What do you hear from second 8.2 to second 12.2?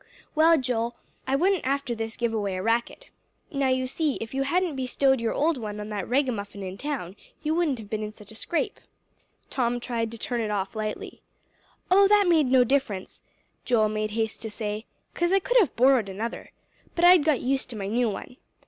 a scrape." Tom tried to turn it off lightly. "Oh,